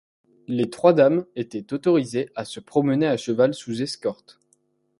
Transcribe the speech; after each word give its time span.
Les 0.47 0.67
trois 0.71 0.93
dames 0.93 1.27
étaient 1.35 1.71
autorisées 1.75 2.31
à 2.33 2.43
se 2.43 2.59
promener 2.59 3.05
à 3.05 3.17
cheval 3.17 3.53
sous 3.53 3.83
escorte. 3.83 4.39